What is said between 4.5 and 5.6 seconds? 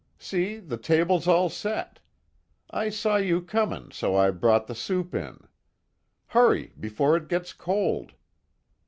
the soup in.